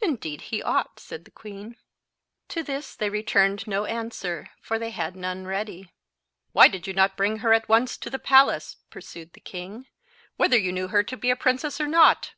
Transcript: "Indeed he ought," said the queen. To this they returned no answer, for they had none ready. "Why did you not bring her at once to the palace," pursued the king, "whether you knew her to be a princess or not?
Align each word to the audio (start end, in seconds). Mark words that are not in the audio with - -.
"Indeed 0.00 0.42
he 0.52 0.62
ought," 0.62 1.00
said 1.00 1.24
the 1.24 1.30
queen. 1.32 1.76
To 2.50 2.62
this 2.62 2.94
they 2.94 3.10
returned 3.10 3.66
no 3.66 3.84
answer, 3.84 4.50
for 4.60 4.78
they 4.78 4.90
had 4.90 5.16
none 5.16 5.44
ready. 5.44 5.90
"Why 6.52 6.68
did 6.68 6.86
you 6.86 6.94
not 6.94 7.16
bring 7.16 7.38
her 7.38 7.52
at 7.52 7.68
once 7.68 7.96
to 7.96 8.08
the 8.08 8.20
palace," 8.20 8.76
pursued 8.90 9.32
the 9.32 9.40
king, 9.40 9.88
"whether 10.36 10.56
you 10.56 10.70
knew 10.70 10.86
her 10.86 11.02
to 11.02 11.16
be 11.16 11.30
a 11.30 11.34
princess 11.36 11.80
or 11.80 11.88
not? 11.88 12.34